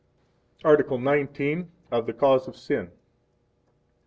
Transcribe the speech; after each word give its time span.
Article 0.65 0.97
XIX. 0.97 1.65
Of 1.91 2.07
the 2.07 2.13
Cause 2.13 2.47
of 2.47 2.57
Sin. 2.57 2.89